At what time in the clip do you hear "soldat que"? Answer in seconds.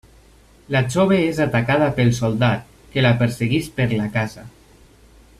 2.21-3.03